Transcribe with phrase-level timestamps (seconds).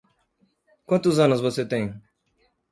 [0.87, 1.93] Quantos anos você tem?